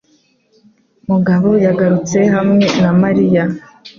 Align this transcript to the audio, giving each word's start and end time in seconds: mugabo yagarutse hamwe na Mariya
mugabo 1.09 1.49
yagarutse 1.65 2.19
hamwe 2.35 2.65
na 2.81 2.91
Mariya 3.01 3.43